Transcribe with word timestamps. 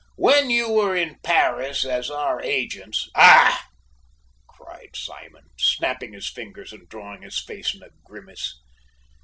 When 0.15 0.49
you 0.49 0.71
were 0.71 0.95
in 0.95 1.19
Paris 1.21 1.85
as 1.85 2.09
our 2.09 2.41
agent" 2.41 2.97
"Fah!" 3.15 3.55
cried 4.47 4.95
Simon, 4.95 5.51
snapping 5.59 6.13
his 6.13 6.27
fingers 6.27 6.73
and 6.73 6.89
drawing 6.89 7.21
his 7.21 7.39
face 7.39 7.75
in 7.75 7.83
a 7.83 7.89
grimace. 8.03 8.59